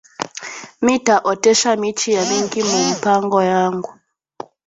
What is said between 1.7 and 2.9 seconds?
michi ya mingi mu